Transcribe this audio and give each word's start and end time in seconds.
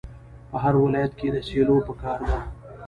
په 0.49 0.57
هر 0.63 0.73
ولایت 0.83 1.11
کې 1.19 1.27
سیلو 1.47 1.75
پکار 1.87 2.19
ده. 2.29 2.39